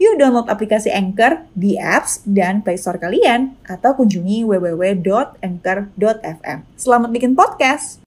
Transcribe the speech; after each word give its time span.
Yuk 0.00 0.16
download 0.16 0.48
aplikasi 0.48 0.88
Anchor 0.88 1.44
di 1.52 1.76
apps 1.76 2.24
dan 2.24 2.64
Play 2.64 2.80
Store 2.80 2.96
kalian 2.96 3.60
atau 3.68 3.92
kunjungi 3.92 4.40
www.anchor.fm. 4.48 6.58
Selamat 6.80 7.12
bikin 7.12 7.36
podcast. 7.36 8.00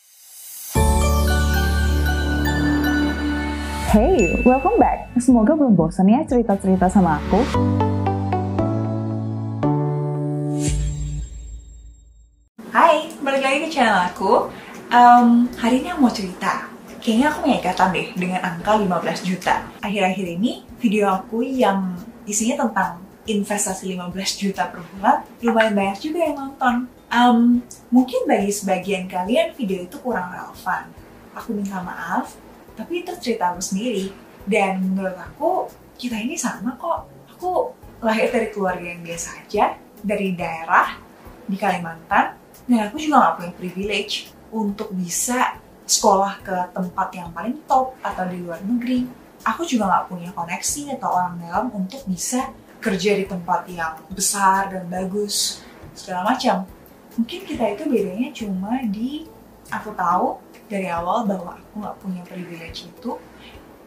Hey, 3.94 4.42
welcome 4.44 4.76
back. 4.76 5.08
Semoga 5.22 5.56
belum 5.56 5.78
bosan 5.78 6.12
ya 6.12 6.20
cerita-cerita 6.28 6.92
sama 6.92 7.16
aku. 7.16 7.40
Hai, 12.76 13.08
balik 13.24 13.40
lagi 13.40 13.64
ke 13.64 13.72
channel 13.72 14.12
aku. 14.12 14.52
Um, 14.92 15.48
hari 15.56 15.80
ini 15.80 15.96
aku 15.96 16.04
mau 16.04 16.12
cerita. 16.12 16.75
Kayaknya 17.06 17.28
aku 17.30 17.40
punya 17.46 17.60
deh 17.94 18.08
dengan 18.18 18.42
angka 18.42 18.82
15 18.82 19.30
juta. 19.30 19.62
Akhir-akhir 19.78 20.26
ini 20.42 20.66
video 20.82 21.14
aku 21.14 21.46
yang 21.46 21.94
isinya 22.26 22.66
tentang 22.66 22.98
investasi 23.30 23.94
15 23.94 24.42
juta 24.42 24.74
per 24.74 24.82
bulan 24.90 25.22
lumayan 25.46 25.78
banyak 25.78 26.02
juga 26.02 26.26
yang 26.26 26.34
nonton. 26.34 26.76
Um, 27.14 27.62
mungkin 27.94 28.26
bagi 28.26 28.50
sebagian 28.50 29.06
kalian 29.06 29.54
video 29.54 29.86
itu 29.86 30.02
kurang 30.02 30.34
relevan. 30.34 30.90
Aku 31.38 31.54
minta 31.54 31.78
maaf, 31.86 32.34
tapi 32.74 33.06
itu 33.06 33.14
cerita 33.22 33.54
aku 33.54 33.62
sendiri. 33.62 34.10
Dan 34.50 34.82
menurut 34.82 35.14
aku, 35.22 35.70
kita 36.02 36.18
ini 36.18 36.34
sama 36.34 36.74
kok. 36.74 37.06
Aku 37.38 37.70
lahir 38.02 38.34
dari 38.34 38.50
keluarga 38.50 38.82
yang 38.82 39.06
biasa 39.06 39.46
aja, 39.46 39.78
dari 40.02 40.34
daerah 40.34 40.98
di 41.46 41.54
Kalimantan, 41.54 42.34
dan 42.66 42.80
aku 42.90 42.98
juga 42.98 43.30
gak 43.30 43.34
punya 43.38 43.54
privilege 43.54 44.34
untuk 44.50 44.90
bisa 44.90 45.62
sekolah 45.86 46.42
ke 46.42 46.58
tempat 46.74 47.08
yang 47.14 47.30
paling 47.30 47.62
top 47.70 47.94
atau 48.02 48.26
di 48.26 48.42
luar 48.42 48.60
negeri. 48.66 49.06
Aku 49.46 49.62
juga 49.62 49.86
gak 49.86 50.10
punya 50.10 50.34
koneksi 50.34 50.98
atau 50.98 51.10
orang 51.14 51.38
dalam 51.38 51.66
untuk 51.70 52.02
bisa 52.10 52.50
kerja 52.82 53.14
di 53.14 53.26
tempat 53.30 53.70
yang 53.70 53.94
besar 54.10 54.74
dan 54.74 54.90
bagus, 54.90 55.62
segala 55.94 56.34
macam. 56.34 56.66
Mungkin 57.16 57.46
kita 57.46 57.78
itu 57.78 57.84
bedanya 57.86 58.30
cuma 58.34 58.82
di 58.90 59.30
aku 59.70 59.94
tahu 59.94 60.42
dari 60.66 60.90
awal 60.90 61.30
bahwa 61.30 61.62
aku 61.62 61.74
gak 61.78 61.98
punya 62.02 62.22
privilege 62.26 62.90
itu 62.90 63.22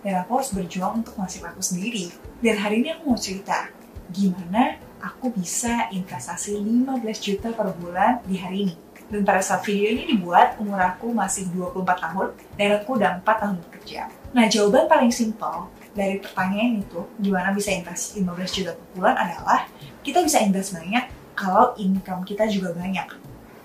dan 0.06 0.22
aku 0.22 0.38
harus 0.38 0.54
berjuang 0.54 1.02
untuk 1.02 1.18
nasib 1.18 1.42
aku 1.42 1.58
sendiri. 1.58 2.14
Dan 2.38 2.54
hari 2.62 2.86
ini 2.86 2.94
aku 2.94 3.10
mau 3.10 3.18
cerita 3.18 3.66
gimana 4.08 4.78
aku 5.02 5.30
bisa 5.34 5.90
investasi 5.92 6.58
15 6.58 7.02
juta 7.18 7.50
per 7.54 7.74
bulan 7.76 8.22
di 8.24 8.38
hari 8.38 8.58
ini. 8.70 8.74
Dan 9.08 9.24
pada 9.24 9.40
saat 9.40 9.64
video 9.64 9.96
ini 9.96 10.04
dibuat, 10.04 10.60
umur 10.60 10.76
aku 10.76 11.08
masih 11.16 11.48
24 11.56 11.84
tahun 11.96 12.28
dan 12.60 12.68
aku 12.76 13.00
udah 13.00 13.20
4 13.24 13.24
tahun 13.24 13.56
bekerja. 13.64 14.00
Nah, 14.36 14.44
jawaban 14.46 14.84
paling 14.84 15.08
simpel 15.08 15.72
dari 15.96 16.20
pertanyaan 16.20 16.84
itu, 16.84 17.00
gimana 17.16 17.50
bisa 17.56 17.72
investasi 17.72 18.20
15 18.20 18.56
juta 18.60 18.72
per 18.76 18.86
bulan 18.92 19.16
adalah 19.16 19.64
kita 20.04 20.20
bisa 20.20 20.44
invest 20.44 20.76
banyak 20.76 21.08
kalau 21.32 21.72
income 21.80 22.22
kita 22.28 22.44
juga 22.52 22.76
banyak. 22.76 23.08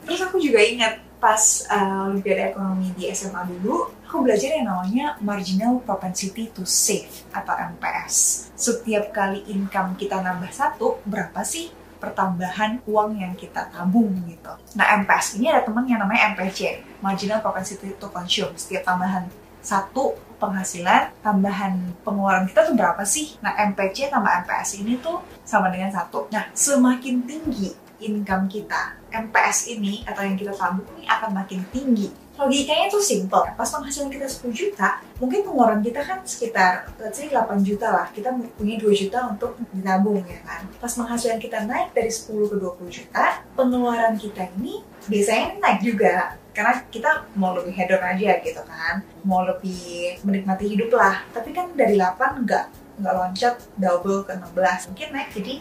Terus 0.08 0.19
aku 0.23 0.39
juga 0.39 0.63
ingat 0.63 1.00
pas 1.23 1.39
uh, 1.72 2.11
Ekonomi 2.19 2.91
di 3.00 3.07
SMA 3.16 3.47
dulu, 3.47 3.88
aku 4.03 4.28
belajar 4.28 4.51
yang 4.59 4.67
namanya 4.67 5.16
Marginal 5.23 5.79
Propensity 5.79 6.51
to 6.51 6.67
Save 6.67 7.23
atau 7.31 7.56
MPS. 7.56 8.47
Setiap 8.59 9.16
kali 9.16 9.40
income 9.47 9.96
kita 9.96 10.19
nambah 10.19 10.51
satu, 10.51 11.00
berapa 11.07 11.40
sih 11.47 11.72
pertambahan 12.03 12.84
uang 12.84 13.24
yang 13.24 13.31
kita 13.40 13.72
tabung 13.72 14.12
gitu. 14.28 14.52
Nah 14.75 15.00
MPS 15.00 15.40
ini 15.40 15.47
ada 15.47 15.64
teman 15.64 15.88
yang 15.88 16.03
namanya 16.03 16.36
MPC, 16.36 16.84
Marginal 17.00 17.40
Propensity 17.40 17.96
to 17.96 18.12
Consume. 18.12 18.52
Setiap 18.59 18.84
tambahan 18.84 19.31
satu 19.64 20.19
penghasilan, 20.36 21.16
tambahan 21.24 21.96
pengeluaran 22.03 22.44
kita 22.52 22.68
tuh 22.68 22.75
berapa 22.75 23.00
sih? 23.08 23.40
Nah 23.40 23.56
MPC 23.56 24.12
tambah 24.12 24.44
MPS 24.44 24.84
ini 24.84 25.00
tuh 25.00 25.24
sama 25.47 25.72
dengan 25.72 25.96
satu. 25.96 26.28
Nah 26.28 26.52
semakin 26.52 27.24
tinggi 27.24 27.72
income 28.03 28.52
kita, 28.52 29.00
MPS 29.08 29.72
ini 29.72 30.03
atau 30.03 30.28
yang 30.28 30.35
kita 30.35 30.52
tabung 30.52 30.84
ini 31.00 31.08
akan 31.08 31.31
makin 31.31 31.64
tinggi 31.72 32.12
logikanya 32.33 32.89
tuh 32.89 33.03
simple. 33.03 33.45
Pas 33.53 33.69
penghasilan 33.69 34.09
kita 34.09 34.25
10 34.25 34.49
juta, 34.53 35.01
mungkin 35.21 35.45
pengeluaran 35.45 35.81
kita 35.85 36.01
kan 36.01 36.19
sekitar 36.25 36.89
let's 36.97 37.17
say 37.17 37.29
8 37.29 37.61
juta 37.61 37.88
lah. 37.89 38.05
Kita 38.09 38.33
punya 38.57 38.75
2 38.81 38.89
juta 38.94 39.19
untuk 39.29 39.57
ditabung 39.69 40.21
ya 40.25 40.39
kan. 40.41 40.66
Pas 40.81 40.91
penghasilan 40.91 41.38
kita 41.38 41.66
naik 41.69 41.93
dari 41.93 42.09
10 42.09 42.49
ke 42.49 42.55
20 42.57 42.89
juta, 42.89 43.25
pengeluaran 43.53 44.17
kita 44.17 44.49
ini 44.57 44.81
biasanya 45.05 45.61
naik 45.61 45.79
juga. 45.85 46.38
Karena 46.53 46.85
kita 46.85 47.25
mau 47.33 47.57
lebih 47.57 47.73
hedon 47.73 48.01
aja 48.01 48.38
gitu 48.41 48.61
kan. 48.61 49.01
Mau 49.25 49.41
lebih 49.41 50.22
menikmati 50.22 50.69
hidup 50.69 50.93
lah. 50.93 51.25
Tapi 51.33 51.49
kan 51.49 51.73
dari 51.73 51.97
8 51.97 52.45
enggak 52.45 52.69
nggak 52.93 53.13
loncat 53.17 53.55
double 53.73 54.22
ke 54.22 54.38
16 54.38 54.93
mungkin 54.93 55.07
naik 55.17 55.29
jadi 55.33 55.53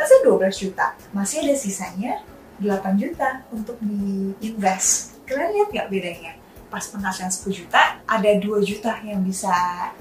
say 0.00 0.18
12 0.26 0.50
juta 0.66 0.96
masih 1.14 1.46
ada 1.46 1.54
sisanya 1.54 2.18
8 2.58 2.98
juta 2.98 3.44
untuk 3.54 3.78
diinvest 3.78 5.19
kalian 5.30 5.50
lihat 5.54 5.68
nggak 5.70 5.88
bedanya? 5.88 6.32
Pas 6.66 6.82
penghasilan 6.90 7.30
10 7.30 7.54
juta, 7.54 8.02
ada 8.02 8.30
2 8.34 8.62
juta 8.66 8.98
yang 9.06 9.22
bisa 9.22 9.50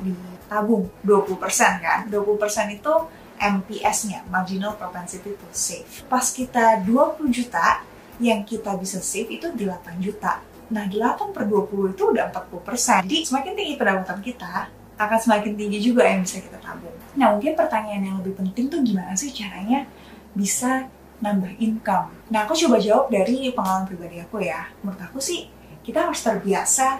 ditabung, 0.01 0.89
20% 1.05 1.77
kan? 1.81 1.99
20% 2.09 2.77
itu 2.77 2.93
MPS-nya, 3.39 4.25
Marginal 4.27 4.75
Propensity 4.75 5.37
to 5.37 5.47
Save. 5.53 6.09
Pas 6.09 6.25
kita 6.33 6.81
20 6.83 7.29
juta, 7.29 7.85
yang 8.19 8.43
kita 8.43 8.75
bisa 8.75 8.99
save 8.99 9.31
itu 9.39 9.47
8 9.47 10.03
juta. 10.03 10.43
Nah, 10.69 10.85
8 10.85 11.31
per 11.31 11.47
20 11.47 11.95
itu 11.95 12.03
udah 12.11 12.29
40%. 12.29 13.07
Jadi, 13.07 13.17
semakin 13.25 13.53
tinggi 13.55 13.73
pendapatan 13.79 14.19
kita, 14.19 14.67
akan 14.99 15.19
semakin 15.23 15.55
tinggi 15.55 15.79
juga 15.79 16.03
yang 16.03 16.27
bisa 16.27 16.43
kita 16.43 16.59
tabung. 16.59 16.93
Nah, 17.15 17.31
mungkin 17.31 17.55
pertanyaan 17.55 18.03
yang 18.03 18.15
lebih 18.19 18.35
penting 18.35 18.67
tuh 18.67 18.83
gimana 18.83 19.15
sih 19.15 19.31
caranya 19.31 19.87
bisa 20.35 20.91
nambah 21.19 21.55
income. 21.59 22.11
Nah, 22.31 22.47
aku 22.47 22.55
coba 22.55 22.79
jawab 22.79 23.11
dari 23.11 23.51
pengalaman 23.51 23.85
pribadi 23.87 24.17
aku 24.23 24.43
ya. 24.43 24.71
Menurut 24.83 25.01
aku 25.03 25.19
sih, 25.19 25.51
kita 25.83 26.07
harus 26.07 26.19
terbiasa 26.23 26.99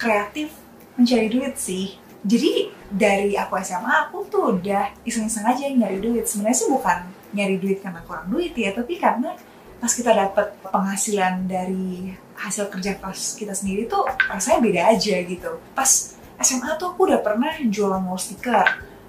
kreatif 0.00 0.52
mencari 0.96 1.28
duit 1.30 1.54
sih. 1.56 1.96
Jadi 2.24 2.74
dari 2.90 3.38
aku 3.38 3.54
SMA, 3.62 4.10
aku 4.10 4.26
tuh 4.26 4.58
udah 4.58 4.90
iseng-iseng 5.06 5.46
aja 5.46 5.68
nyari 5.70 6.02
duit. 6.02 6.26
Sebenarnya 6.26 6.58
sih 6.58 6.68
bukan 6.68 6.98
nyari 7.36 7.56
duit 7.60 7.78
karena 7.84 8.00
kurang 8.02 8.26
duit 8.32 8.56
ya, 8.56 8.74
tapi 8.74 8.98
karena 8.98 9.36
pas 9.78 9.92
kita 9.94 10.10
dapet 10.10 10.58
penghasilan 10.66 11.46
dari 11.46 12.10
hasil 12.34 12.66
kerja 12.70 12.98
keras 12.98 13.38
kita 13.38 13.54
sendiri 13.54 13.86
tuh 13.86 14.06
rasanya 14.26 14.58
beda 14.62 14.82
aja 14.94 15.16
gitu. 15.22 15.62
Pas 15.74 16.18
SMA 16.38 16.78
tuh 16.78 16.94
aku 16.94 17.10
udah 17.10 17.22
pernah 17.22 17.54
jualan 17.62 18.02
wall 18.02 18.18
sticker. 18.18 18.66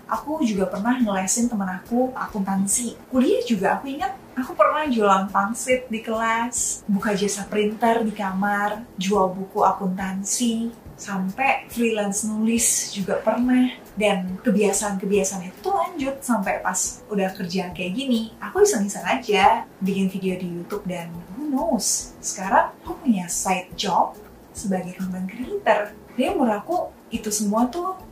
Aku 0.10 0.42
juga 0.42 0.66
pernah 0.66 0.98
ngelesin 0.98 1.46
temen 1.46 1.70
aku 1.70 2.10
akuntansi. 2.18 2.98
Kuliah 3.14 3.46
juga 3.46 3.78
aku 3.78 3.94
ingat 3.94 4.18
Aku 4.40 4.56
pernah 4.56 4.88
jualan 4.88 5.28
pangsit 5.36 5.92
di 5.92 6.00
kelas, 6.00 6.88
buka 6.88 7.12
jasa 7.12 7.44
printer 7.44 8.08
di 8.08 8.16
kamar, 8.16 8.88
jual 8.96 9.36
buku 9.36 9.68
akuntansi, 9.68 10.72
sampai 10.96 11.68
freelance 11.68 12.24
nulis 12.24 12.96
juga 12.96 13.20
pernah. 13.20 13.68
Dan 14.00 14.40
kebiasaan-kebiasaan 14.40 15.44
itu 15.44 15.68
lanjut 15.68 16.24
sampai 16.24 16.64
pas 16.64 17.04
udah 17.12 17.36
kerja 17.36 17.76
kayak 17.76 17.92
gini. 17.92 18.32
Aku 18.40 18.64
iseng-iseng 18.64 19.04
aja 19.04 19.68
bikin 19.84 20.08
video 20.08 20.40
di 20.40 20.48
YouTube 20.48 20.88
dan 20.88 21.12
who 21.36 21.52
knows, 21.52 22.16
sekarang 22.24 22.72
aku 22.80 22.96
punya 23.04 23.28
side 23.28 23.76
job 23.76 24.16
sebagai 24.56 24.96
content 24.96 25.28
creator. 25.28 25.92
Jadi 26.16 26.32
menurut 26.32 26.64
aku 26.64 26.78
itu 27.12 27.28
semua 27.28 27.68
tuh 27.68 28.00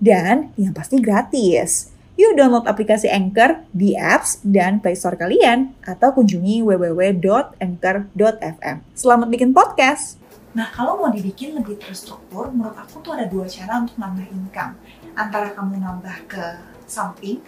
Dan 0.00 0.56
yang 0.56 0.72
pasti 0.72 0.96
gratis. 0.96 1.92
Yuk 2.16 2.32
download 2.32 2.64
aplikasi 2.64 3.12
Anchor 3.12 3.68
di 3.68 3.92
apps 3.92 4.40
dan 4.40 4.80
Play 4.80 4.96
Store 4.96 5.16
kalian 5.16 5.76
atau 5.84 6.16
kunjungi 6.16 6.64
www.anchor.fm. 6.64 8.76
Selamat 8.96 9.28
bikin 9.28 9.52
podcast. 9.52 10.16
Nah, 10.56 10.72
kalau 10.72 10.96
mau 10.98 11.12
dibikin 11.12 11.52
lebih 11.52 11.76
terstruktur, 11.76 12.48
menurut 12.48 12.80
aku 12.80 13.04
tuh 13.04 13.12
ada 13.12 13.28
dua 13.28 13.44
cara 13.44 13.84
untuk 13.84 14.00
nambah 14.00 14.24
income. 14.32 14.72
Antara 15.12 15.52
kamu 15.52 15.84
nambah 15.84 16.16
ke 16.26 16.44
samping 16.88 17.44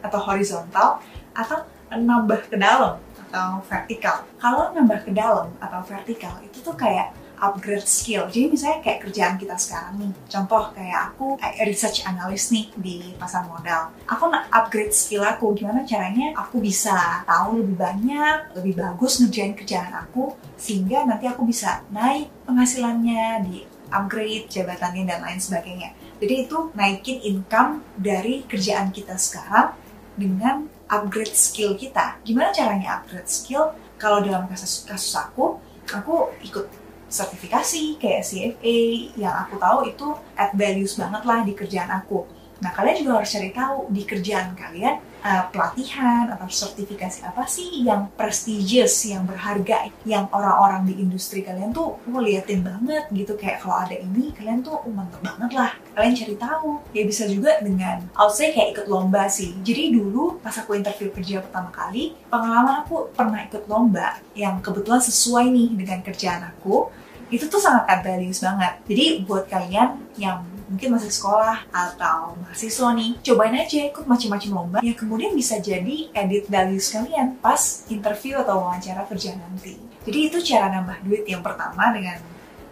atau 0.00 0.18
horizontal, 0.24 1.04
atau 1.36 1.68
nambah 1.92 2.48
ke 2.48 2.56
dalam 2.56 2.96
atau 3.28 3.60
vertikal. 3.68 4.24
Kalau 4.40 4.72
nambah 4.72 5.04
ke 5.04 5.12
dalam 5.12 5.52
atau 5.60 5.80
vertikal, 5.84 6.40
itu 6.40 6.64
tuh 6.64 6.74
kayak 6.74 7.12
upgrade 7.38 7.86
skill. 7.88 8.26
Jadi 8.30 8.50
misalnya 8.52 8.78
kayak 8.84 9.00
kerjaan 9.08 9.34
kita 9.38 9.56
sekarang 9.58 9.94
nih, 10.00 10.12
contoh 10.30 10.70
kayak 10.74 11.00
aku 11.12 11.38
research 11.64 12.06
analyst 12.06 12.54
nih 12.54 12.70
di 12.78 12.96
pasar 13.18 13.46
modal. 13.46 13.90
Aku 14.06 14.30
upgrade 14.30 14.94
skill 14.94 15.24
aku, 15.24 15.54
gimana 15.54 15.82
caranya 15.82 16.34
aku 16.38 16.62
bisa 16.62 17.22
tahu 17.26 17.62
lebih 17.62 17.76
banyak, 17.76 18.54
lebih 18.56 18.74
bagus 18.78 19.20
ngerjain 19.20 19.54
kerjaan 19.54 19.92
aku, 19.94 20.34
sehingga 20.54 21.04
nanti 21.04 21.26
aku 21.26 21.46
bisa 21.46 21.82
naik 21.90 22.30
penghasilannya, 22.46 23.46
di 23.46 23.66
upgrade 23.94 24.50
jabatannya 24.50 25.06
dan 25.06 25.22
lain 25.22 25.38
sebagainya. 25.38 25.94
Jadi 26.18 26.34
itu 26.46 26.72
naikin 26.74 27.18
income 27.22 27.84
dari 27.98 28.46
kerjaan 28.46 28.90
kita 28.90 29.18
sekarang 29.18 29.76
dengan 30.14 30.70
upgrade 30.86 31.34
skill 31.34 31.74
kita. 31.74 32.18
Gimana 32.22 32.54
caranya 32.54 33.02
upgrade 33.02 33.28
skill? 33.30 33.74
Kalau 33.98 34.22
dalam 34.22 34.46
kasus 34.50 34.86
kasus 34.86 35.14
aku, 35.14 35.58
aku 35.90 36.34
ikut 36.42 36.66
sertifikasi 37.14 37.94
kayak 38.02 38.26
CFA 38.26 38.78
yang 39.14 39.34
aku 39.46 39.54
tahu 39.54 39.86
itu 39.86 40.06
add 40.34 40.50
values 40.58 40.98
banget 40.98 41.22
lah 41.22 41.46
di 41.46 41.54
kerjaan 41.54 41.94
aku. 41.94 42.26
Nah 42.62 42.70
kalian 42.70 43.02
juga 43.02 43.22
harus 43.22 43.30
cari 43.34 43.50
tahu 43.50 43.90
di 43.90 44.02
kerjaan 44.06 44.54
kalian 44.54 45.02
uh, 45.24 45.44
pelatihan 45.48 46.28
atau 46.30 46.46
sertifikasi 46.46 47.24
apa 47.24 47.48
sih 47.48 47.82
yang 47.82 48.12
prestigious, 48.14 48.92
yang 49.08 49.24
berharga, 49.24 49.88
yang 50.04 50.28
orang-orang 50.30 50.84
di 50.84 51.00
industri 51.00 51.40
kalian 51.40 51.72
tuh 51.72 51.96
mau 52.06 52.20
liatin 52.20 52.60
banget 52.60 53.08
gitu 53.10 53.34
kayak 53.34 53.64
kalau 53.64 53.82
ada 53.82 53.96
ini 53.96 54.30
kalian 54.36 54.60
tuh 54.60 54.76
oh, 54.84 54.92
mantep 54.92 55.18
banget 55.24 55.50
lah. 55.56 55.72
Kalian 55.96 56.14
cari 56.14 56.36
tahu. 56.36 56.70
Ya 56.92 57.02
bisa 57.08 57.24
juga 57.26 57.58
dengan, 57.64 58.04
say 58.30 58.52
kayak 58.52 58.76
ikut 58.76 58.86
lomba 58.86 59.26
sih. 59.26 59.56
Jadi 59.64 59.94
dulu 59.96 60.38
pas 60.38 60.54
aku 60.54 60.76
interview 60.76 61.10
kerja 61.10 61.40
pertama 61.42 61.72
kali, 61.72 62.14
pengalaman 62.28 62.84
aku 62.84 63.10
pernah 63.14 63.40
ikut 63.46 63.66
lomba 63.66 64.18
yang 64.36 64.60
kebetulan 64.60 65.00
sesuai 65.02 65.48
nih 65.50 65.68
dengan 65.74 65.98
kerjaan 66.02 66.50
aku 66.54 66.90
itu 67.32 67.48
tuh 67.48 67.58
sangat 67.58 68.04
values 68.04 68.38
banget. 68.38 68.72
Jadi 68.86 69.04
buat 69.24 69.48
kalian 69.48 69.98
yang 70.20 70.44
mungkin 70.68 70.96
masih 70.96 71.12
sekolah 71.12 71.68
atau 71.68 72.34
mahasiswa 72.40 72.88
nih, 72.96 73.10
cobain 73.20 73.56
aja 73.56 73.78
ikut 73.90 74.04
macam-macam 74.08 74.50
lomba 74.52 74.78
yang 74.80 74.96
kemudian 74.96 75.32
bisa 75.36 75.60
jadi 75.60 76.08
edit 76.12 76.48
values 76.48 76.88
kalian 76.88 77.36
pas 77.38 77.84
interview 77.92 78.40
atau 78.40 78.64
wawancara 78.64 79.04
kerja 79.04 79.36
nanti. 79.36 79.76
Jadi 80.04 80.18
itu 80.32 80.38
cara 80.44 80.72
nambah 80.72 81.04
duit 81.04 81.24
yang 81.28 81.40
pertama 81.40 81.92
dengan 81.92 82.20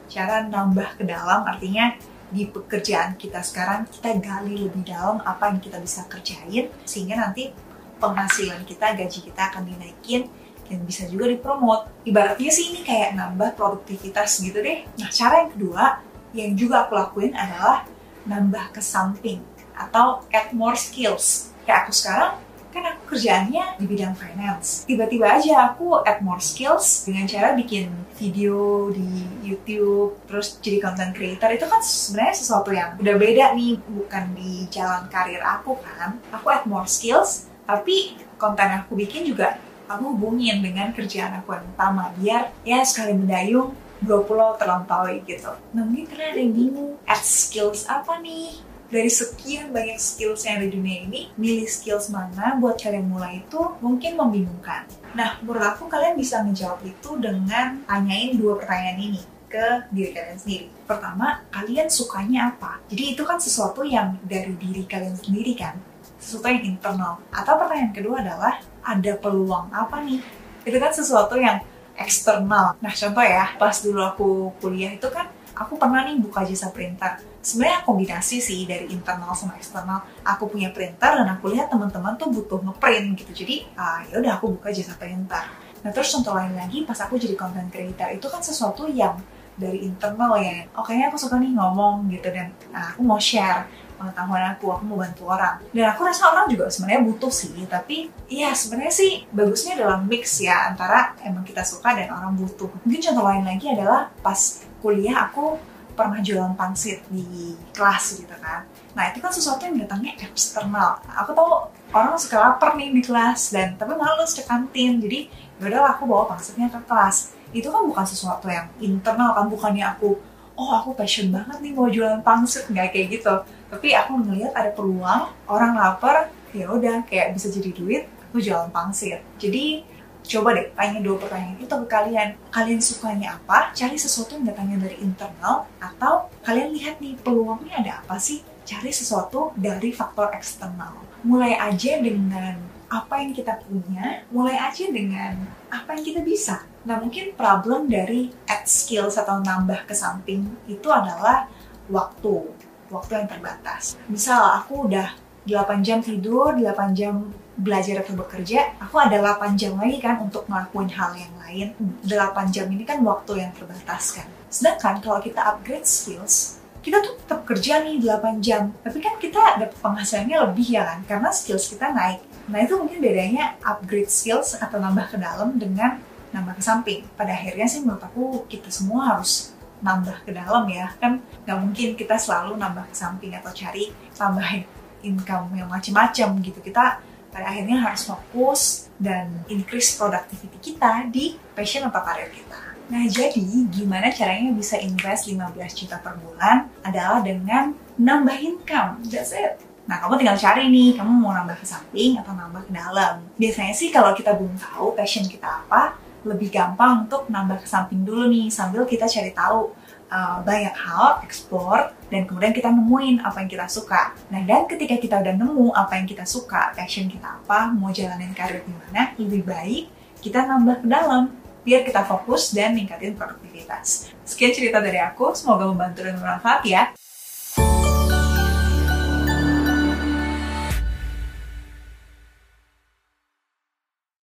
cara 0.09 0.44
nambah 0.44 1.00
ke 1.00 1.05
dalam 1.09 1.44
artinya 1.49 1.97
di 2.33 2.49
pekerjaan 2.49 3.17
kita 3.21 3.44
sekarang 3.44 3.85
kita 3.89 4.17
gali 4.17 4.56
lebih 4.56 4.89
dalam 4.89 5.21
apa 5.21 5.53
yang 5.53 5.61
kita 5.61 5.77
bisa 5.81 6.09
kerjain 6.09 6.73
sehingga 6.89 7.21
nanti 7.21 7.53
penghasilan 8.00 8.65
kita, 8.65 8.97
gaji 8.97 9.21
kita 9.21 9.43
akan 9.53 9.69
dinaikin 9.69 10.27
dan 10.67 10.81
bisa 10.89 11.05
juga 11.06 11.29
dipromot. 11.29 11.87
Ibaratnya 12.09 12.49
sih 12.49 12.73
ini 12.73 12.81
kayak 12.83 13.15
nambah 13.15 13.53
produktivitas 13.55 14.41
gitu 14.41 14.59
deh. 14.65 14.89
Nah, 14.97 15.12
cara 15.12 15.44
yang 15.47 15.50
kedua 15.53 15.85
yang 16.32 16.56
juga 16.56 16.88
aku 16.88 16.96
lakuin 16.96 17.32
adalah 17.37 17.84
nambah 18.25 18.73
ke 18.76 18.81
samping 18.81 19.40
atau 19.76 20.25
add 20.32 20.52
more 20.52 20.76
skills. 20.76 21.52
Kayak 21.64 21.88
aku 21.88 21.93
sekarang 21.94 22.32
kan 22.73 22.88
aku 22.88 23.02
kerjaannya 23.12 23.76
di 23.76 23.84
bidang 23.84 24.17
finance. 24.17 24.88
Tiba-tiba 24.88 25.29
aja 25.29 25.73
aku 25.73 26.00
add 26.08 26.25
more 26.25 26.40
skills 26.40 27.05
dengan 27.05 27.29
cara 27.29 27.52
bikin 27.52 27.93
video 28.17 28.88
di 28.88 29.29
YouTube, 29.44 30.17
terus 30.25 30.56
jadi 30.64 30.81
content 30.81 31.12
creator. 31.12 31.52
Itu 31.52 31.69
kan 31.69 31.84
sebenarnya 31.84 32.34
sesuatu 32.34 32.73
yang 32.73 32.96
udah 32.96 33.14
beda 33.20 33.52
nih, 33.52 33.76
bukan 33.84 34.25
di 34.32 34.64
jalan 34.73 35.05
karir 35.12 35.44
aku 35.44 35.76
kan. 35.84 36.17
Aku 36.32 36.49
add 36.49 36.64
more 36.64 36.88
skills, 36.88 37.52
tapi 37.69 38.17
konten 38.40 38.73
aku 38.73 38.96
bikin 38.96 39.29
juga 39.29 39.61
kamu 39.93 40.17
hubungin 40.17 40.64
dengan 40.64 40.88
kerjaan 40.96 41.44
aku 41.44 41.52
yang 41.52 41.69
utama 41.69 42.08
biar 42.17 42.49
ya 42.64 42.81
sekali 42.81 43.12
mendayung 43.12 43.76
dua 44.02 44.20
pulau 44.26 44.58
terlampaui 44.58 45.22
gitu. 45.25 45.50
Nah 45.72 45.82
mungkin 45.87 46.06
kalian 46.10 46.31
ada 46.34 46.40
yang 46.43 46.54
bingung, 46.54 46.93
add 47.06 47.22
skills 47.22 47.87
apa 47.87 48.19
nih? 48.20 48.58
Dari 48.93 49.08
sekian 49.08 49.72
banyak 49.72 49.96
skills 49.96 50.44
yang 50.44 50.60
ada 50.60 50.69
di 50.69 50.76
dunia 50.76 50.99
ini, 51.08 51.20
milih 51.40 51.64
skills 51.64 52.12
mana 52.12 52.60
buat 52.60 52.76
kalian 52.76 53.08
mulai 53.08 53.40
itu 53.40 53.60
mungkin 53.81 54.20
membingungkan. 54.20 54.84
Nah, 55.16 55.40
menurut 55.40 55.64
aku 55.64 55.88
kalian 55.88 56.12
bisa 56.12 56.44
menjawab 56.44 56.84
itu 56.84 57.16
dengan 57.16 57.81
tanyain 57.88 58.37
dua 58.37 58.60
pertanyaan 58.60 59.00
ini 59.00 59.25
ke 59.49 59.88
diri 59.93 60.12
kalian 60.12 60.37
sendiri. 60.37 60.66
Pertama, 60.84 61.40
kalian 61.48 61.88
sukanya 61.88 62.52
apa? 62.52 62.84
Jadi 62.93 63.16
itu 63.16 63.25
kan 63.25 63.40
sesuatu 63.40 63.81
yang 63.81 64.20
dari 64.28 64.52
diri 64.60 64.84
kalian 64.84 65.16
sendiri 65.16 65.56
kan, 65.56 65.81
sesuatu 66.20 66.52
yang 66.52 66.76
internal. 66.76 67.16
Atau 67.32 67.56
pertanyaan 67.56 67.96
kedua 67.96 68.20
adalah, 68.20 68.60
ada 68.84 69.12
peluang 69.16 69.72
apa 69.72 70.05
nih? 70.05 70.20
Itu 70.69 70.76
kan 70.76 70.93
sesuatu 70.93 71.40
yang 71.40 71.64
eksternal. 71.97 72.77
Nah 72.81 72.93
contoh 72.93 73.25
ya, 73.25 73.56
pas 73.56 73.77
dulu 73.81 74.00
aku 74.00 74.29
kuliah 74.61 74.93
itu 74.93 75.09
kan 75.12 75.29
aku 75.53 75.77
pernah 75.77 76.05
nih 76.09 76.19
buka 76.19 76.43
jasa 76.44 76.73
printer. 76.73 77.21
Sebenarnya 77.43 77.83
kombinasi 77.83 78.39
sih 78.39 78.65
dari 78.65 78.87
internal 78.89 79.35
sama 79.35 79.59
eksternal. 79.59 80.03
Aku 80.23 80.47
punya 80.47 80.71
printer 80.71 81.23
dan 81.23 81.29
aku 81.29 81.50
lihat 81.50 81.69
teman-teman 81.69 82.15
tuh 82.15 82.31
butuh 82.31 82.62
ngeprint 82.62 83.19
gitu. 83.19 83.44
Jadi 83.44 83.67
uh, 83.75 84.00
ya 84.09 84.23
udah 84.23 84.33
aku 84.39 84.56
buka 84.59 84.71
jasa 84.71 84.94
printer. 84.94 85.43
Nah 85.83 85.91
terus 85.91 86.15
contoh 86.15 86.33
lain 86.39 86.55
lagi 86.55 86.87
pas 86.87 86.99
aku 87.03 87.19
jadi 87.19 87.35
content 87.35 87.67
creator 87.67 88.15
itu 88.15 88.27
kan 88.31 88.39
sesuatu 88.39 88.87
yang 88.87 89.19
dari 89.59 89.85
internal 89.85 90.39
ya. 90.39 90.65
Oh 90.79 90.87
kayaknya 90.87 91.11
aku 91.12 91.19
suka 91.19 91.37
nih 91.37 91.53
ngomong 91.53 92.09
gitu 92.09 92.31
dan 92.31 92.55
uh, 92.73 92.94
aku 92.94 93.03
mau 93.03 93.19
share 93.19 93.67
pengetahuan 94.02 94.43
aku, 94.58 94.75
aku 94.75 94.82
mau 94.82 94.99
bantu 94.99 95.22
orang. 95.31 95.62
Dan 95.70 95.94
aku 95.94 96.02
rasa 96.02 96.34
orang 96.34 96.50
juga 96.50 96.66
sebenarnya 96.66 97.02
butuh 97.06 97.31
sih, 97.31 97.54
tapi 97.70 98.10
iya 98.26 98.50
sebenarnya 98.50 98.90
sih 98.90 99.10
bagusnya 99.31 99.78
dalam 99.78 100.10
mix 100.10 100.43
ya 100.43 100.75
antara 100.75 101.14
emang 101.22 101.46
kita 101.46 101.62
suka 101.62 101.94
dan 101.94 102.10
orang 102.10 102.34
butuh. 102.34 102.66
Mungkin 102.82 102.99
contoh 102.99 103.25
lain 103.25 103.44
lagi 103.46 103.66
adalah 103.70 104.10
pas 104.19 104.66
kuliah 104.82 105.31
aku 105.31 105.56
pernah 105.94 106.19
jualan 106.19 106.56
pangsit 106.58 107.04
di 107.06 107.54
kelas 107.70 108.19
gitu 108.19 108.34
kan. 108.43 108.66
Nah 108.99 109.12
itu 109.12 109.22
kan 109.22 109.31
sesuatu 109.31 109.62
yang 109.62 109.78
datangnya 109.78 110.19
eksternal. 110.19 110.98
Aku 111.22 111.31
tahu 111.37 111.70
orang 111.93 112.16
suka 112.19 112.40
lapar 112.40 112.75
nih 112.75 112.90
di 112.90 113.02
kelas 113.05 113.52
dan 113.52 113.76
tapi 113.76 113.94
males 113.94 114.32
ke 114.34 114.43
kantin. 114.43 114.98
Jadi 114.98 115.28
yaudah 115.60 115.94
aku 115.94 116.08
bawa 116.08 116.32
pangsitnya 116.34 116.72
ke 116.72 116.81
kelas. 116.88 117.36
Itu 117.53 117.69
kan 117.69 117.84
bukan 117.84 118.05
sesuatu 118.08 118.48
yang 118.48 118.67
internal 118.81 119.36
kan, 119.36 119.46
bukannya 119.53 119.84
aku 119.84 120.17
oh 120.56 120.70
aku 120.77 120.93
passion 120.96 121.32
banget 121.32 121.58
nih 121.65 121.72
mau 121.72 121.88
jualan 121.88 122.20
pangsit 122.20 122.69
nggak 122.69 122.93
kayak 122.93 123.08
gitu 123.20 123.34
tapi 123.72 123.96
aku 123.96 124.20
ngelihat 124.20 124.52
ada 124.52 124.69
peluang 124.76 125.32
orang 125.48 125.72
lapar 125.72 126.29
ya 126.52 126.69
udah 126.69 127.08
kayak 127.08 127.32
bisa 127.32 127.48
jadi 127.48 127.72
duit 127.72 128.05
aku 128.29 128.44
jualan 128.44 128.69
pangsit. 128.69 129.24
Jadi 129.41 129.88
coba 130.22 130.52
deh 130.56 130.69
tanya 130.76 131.00
dua 131.00 131.17
pertanyaan 131.17 131.56
itu 131.56 131.72
ke 131.72 131.86
kalian. 131.88 132.29
Kalian 132.52 132.81
sukanya 132.84 133.41
apa? 133.41 133.72
Cari 133.72 133.96
sesuatu 133.96 134.36
yang 134.36 134.52
datangnya 134.52 134.84
dari 134.84 135.00
internal 135.00 135.64
atau 135.81 136.29
kalian 136.44 136.76
lihat 136.76 137.00
nih 137.00 137.17
peluangnya 137.24 137.81
ada 137.81 137.93
apa 138.05 138.20
sih? 138.20 138.44
Cari 138.69 138.93
sesuatu 138.93 139.56
dari 139.56 139.88
faktor 139.93 140.32
eksternal. 140.36 141.00
Mulai 141.24 141.56
aja 141.56 141.96
dengan 142.00 142.60
apa 142.93 143.24
yang 143.24 143.32
kita 143.32 143.56
punya 143.64 144.20
mulai 144.29 144.60
aja 144.60 144.84
dengan 144.93 145.32
apa 145.72 145.96
yang 145.96 146.05
kita 146.05 146.20
bisa. 146.20 146.60
Nah 146.84 147.00
mungkin 147.00 147.32
problem 147.32 147.88
dari 147.88 148.29
add 148.44 148.69
skills 148.69 149.17
atau 149.17 149.41
nambah 149.41 149.88
ke 149.88 149.96
samping 149.96 150.44
itu 150.69 150.88
adalah 150.93 151.48
waktu 151.88 152.52
waktu 152.93 153.25
yang 153.25 153.29
terbatas. 153.29 153.96
Misal 154.06 154.61
aku 154.61 154.87
udah 154.93 155.17
8 155.49 155.82
jam 155.82 155.99
tidur, 156.05 156.55
8 156.55 156.93
jam 156.94 157.32
belajar 157.58 158.01
atau 158.01 158.15
bekerja, 158.17 158.79
aku 158.81 158.96
ada 159.01 159.19
8 159.20 159.58
jam 159.58 159.77
lagi 159.77 159.99
kan 159.99 160.20
untuk 160.22 160.46
ngelakuin 160.46 160.91
hal 160.93 161.11
yang 161.17 161.34
lain. 161.41 161.69
8 162.05 162.55
jam 162.55 162.67
ini 162.70 162.84
kan 162.84 163.01
waktu 163.03 163.43
yang 163.43 163.53
terbatas 163.56 164.15
kan. 164.17 164.29
Sedangkan 164.53 165.01
kalau 165.01 165.19
kita 165.19 165.41
upgrade 165.43 165.89
skills, 165.89 166.63
kita 166.82 166.99
tuh 167.01 167.15
tetap 167.19 167.46
kerja 167.49 167.82
nih 167.82 168.01
8 168.01 168.41
jam, 168.44 168.72
tapi 168.82 168.99
kan 169.01 169.15
kita 169.17 169.61
dapat 169.61 169.79
penghasilannya 169.81 170.37
lebih 170.51 170.67
ya 170.77 170.82
kan, 170.84 171.01
karena 171.08 171.29
skills 171.32 171.72
kita 171.72 171.91
naik. 171.91 172.20
Nah 172.51 172.58
itu 172.58 172.75
mungkin 172.75 172.99
bedanya 172.99 173.55
upgrade 173.63 174.11
skills 174.11 174.58
atau 174.58 174.82
nambah 174.82 175.15
ke 175.15 175.17
dalam 175.20 175.55
dengan 175.56 176.03
nambah 176.34 176.58
ke 176.58 176.63
samping. 176.65 177.01
Pada 177.15 177.37
akhirnya 177.37 177.69
sih 177.69 177.84
menurut 177.84 178.03
aku 178.03 178.49
kita 178.49 178.72
semua 178.72 179.15
harus 179.15 179.55
nambah 179.82 180.22
ke 180.22 180.31
dalam 180.31 180.65
ya 180.70 180.89
kan 180.96 181.19
nggak 181.43 181.58
mungkin 181.58 181.89
kita 181.98 182.15
selalu 182.15 182.55
nambah 182.56 182.86
ke 182.89 182.94
samping 182.94 183.34
atau 183.34 183.51
cari 183.51 183.91
tambahin 184.15 184.62
income 185.03 185.51
yang 185.58 185.67
macam-macam 185.67 186.39
gitu 186.41 186.62
kita 186.62 187.03
pada 187.32 187.48
akhirnya 187.48 187.81
harus 187.81 188.06
fokus 188.06 188.93
dan 189.01 189.32
increase 189.48 189.96
productivity 189.96 190.58
kita 190.60 191.08
di 191.08 191.41
passion 191.56 191.89
atau 191.89 192.05
karir 192.05 192.29
kita. 192.29 192.60
Nah, 192.93 193.08
jadi 193.08 193.41
gimana 193.72 194.12
caranya 194.12 194.53
bisa 194.53 194.77
invest 194.77 195.24
15 195.24 195.56
juta 195.72 195.96
per 195.96 196.12
bulan 196.20 196.69
adalah 196.84 197.24
dengan 197.24 197.72
nambah 197.96 198.36
income. 198.36 199.01
That's 199.08 199.32
it. 199.32 199.65
Nah, 199.89 199.96
kamu 199.96 200.20
tinggal 200.20 200.36
cari 200.36 200.69
nih, 200.69 201.01
kamu 201.01 201.08
mau 201.08 201.32
nambah 201.32 201.56
ke 201.56 201.65
samping 201.65 202.20
atau 202.20 202.36
nambah 202.36 202.69
ke 202.69 202.72
dalam. 202.77 203.24
Biasanya 203.41 203.72
sih 203.72 203.89
kalau 203.89 204.12
kita 204.12 204.36
belum 204.36 204.53
tahu 204.60 204.93
passion 204.93 205.24
kita 205.24 205.65
apa, 205.65 205.96
lebih 206.22 206.48
gampang 206.50 207.06
untuk 207.06 207.26
nambah 207.29 207.62
ke 207.62 207.69
samping 207.69 208.06
dulu 208.06 208.31
nih, 208.31 208.48
sambil 208.48 208.86
kita 208.86 209.06
cari 209.10 209.34
tahu 209.34 209.74
uh, 210.12 210.38
banyak 210.43 210.74
hal, 210.74 211.22
explore, 211.26 211.91
dan 212.12 212.29
kemudian 212.29 212.55
kita 212.55 212.70
nemuin 212.70 213.24
apa 213.24 213.43
yang 213.43 213.50
kita 213.50 213.67
suka. 213.67 214.14
Nah, 214.31 214.43
dan 214.44 214.69
ketika 214.70 214.96
kita 215.00 215.19
udah 215.19 215.34
nemu 215.34 215.67
apa 215.74 215.93
yang 215.98 216.06
kita 216.06 216.22
suka, 216.29 216.70
passion 216.76 217.08
kita 217.10 217.43
apa, 217.43 217.72
mau 217.72 217.91
jalanin 217.91 218.31
karir 218.36 218.62
gimana, 218.62 219.17
lebih 219.19 219.43
baik 219.43 219.84
kita 220.22 220.46
nambah 220.46 220.84
ke 220.84 220.86
dalam, 220.86 221.34
biar 221.67 221.82
kita 221.82 222.06
fokus 222.06 222.55
dan 222.55 222.79
ningkatin 222.79 223.19
produktivitas. 223.19 224.14
Sekian 224.22 224.55
cerita 224.55 224.79
dari 224.79 225.02
aku, 225.02 225.34
semoga 225.34 225.67
membantu 225.67 226.06
dan 226.06 226.14
bermanfaat 226.19 226.62
ya. 226.67 226.94